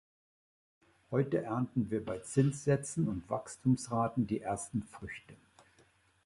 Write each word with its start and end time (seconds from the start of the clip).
Heute 1.11 1.43
ernten 1.43 1.91
wir 1.91 2.03
bei 2.03 2.17
Zinssätzen 2.17 3.07
und 3.07 3.29
Wachstumsraten 3.29 4.25
die 4.25 4.41
ersten 4.41 4.81
Früchte. 4.81 5.35